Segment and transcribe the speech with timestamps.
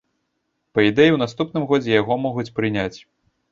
[0.77, 2.99] Па ідэі, у наступным годзе яго могуць прыняць.